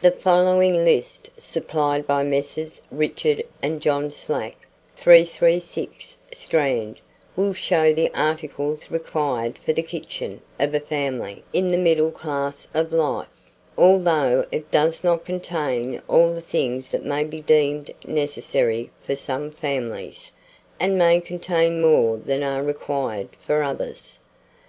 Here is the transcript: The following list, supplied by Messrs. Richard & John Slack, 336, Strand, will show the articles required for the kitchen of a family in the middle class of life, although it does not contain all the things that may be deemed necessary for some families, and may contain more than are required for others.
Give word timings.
The 0.00 0.12
following 0.12 0.84
list, 0.84 1.28
supplied 1.36 2.06
by 2.06 2.22
Messrs. 2.22 2.80
Richard 2.92 3.42
& 3.64 3.78
John 3.80 4.12
Slack, 4.12 4.54
336, 4.94 6.16
Strand, 6.32 7.00
will 7.34 7.52
show 7.52 7.92
the 7.92 8.08
articles 8.14 8.92
required 8.92 9.58
for 9.58 9.72
the 9.72 9.82
kitchen 9.82 10.40
of 10.60 10.72
a 10.72 10.78
family 10.78 11.42
in 11.52 11.72
the 11.72 11.78
middle 11.78 12.12
class 12.12 12.68
of 12.74 12.92
life, 12.92 13.26
although 13.76 14.46
it 14.52 14.70
does 14.70 15.02
not 15.02 15.24
contain 15.24 16.00
all 16.06 16.32
the 16.32 16.40
things 16.40 16.92
that 16.92 17.04
may 17.04 17.24
be 17.24 17.40
deemed 17.40 17.90
necessary 18.04 18.92
for 19.02 19.16
some 19.16 19.50
families, 19.50 20.30
and 20.78 20.96
may 20.96 21.20
contain 21.20 21.82
more 21.82 22.16
than 22.18 22.44
are 22.44 22.62
required 22.62 23.30
for 23.44 23.64
others. 23.64 24.20